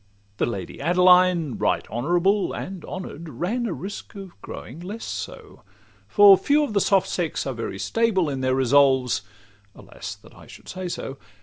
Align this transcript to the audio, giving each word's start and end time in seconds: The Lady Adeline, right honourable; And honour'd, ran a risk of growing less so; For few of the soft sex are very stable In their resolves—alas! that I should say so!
The 0.37 0.47
Lady 0.47 0.81
Adeline, 0.81 1.59
right 1.59 1.87
honourable; 1.87 2.53
And 2.53 2.83
honour'd, 2.83 3.29
ran 3.29 3.67
a 3.67 3.73
risk 3.73 4.15
of 4.15 4.31
growing 4.41 4.79
less 4.79 5.05
so; 5.05 5.61
For 6.07 6.35
few 6.39 6.63
of 6.63 6.73
the 6.73 6.81
soft 6.81 7.07
sex 7.07 7.45
are 7.45 7.53
very 7.53 7.77
stable 7.77 8.27
In 8.27 8.41
their 8.41 8.55
resolves—alas! 8.55 10.15
that 10.15 10.33
I 10.33 10.47
should 10.47 10.67
say 10.67 10.87
so! 10.87 11.19